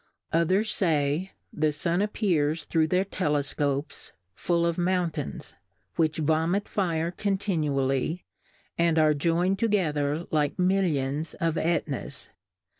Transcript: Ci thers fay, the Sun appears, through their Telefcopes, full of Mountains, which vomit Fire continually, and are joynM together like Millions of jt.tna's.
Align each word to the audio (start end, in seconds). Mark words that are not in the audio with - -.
Ci 0.33 0.45
thers 0.45 0.75
fay, 0.75 1.31
the 1.53 1.71
Sun 1.71 2.01
appears, 2.01 2.65
through 2.65 2.87
their 2.87 3.05
Telefcopes, 3.05 4.09
full 4.33 4.65
of 4.65 4.75
Mountains, 4.79 5.53
which 5.95 6.17
vomit 6.17 6.67
Fire 6.67 7.11
continually, 7.11 8.23
and 8.79 8.97
are 8.97 9.13
joynM 9.13 9.55
together 9.59 10.25
like 10.31 10.57
Millions 10.57 11.35
of 11.35 11.53
jt.tna's. 11.53 12.29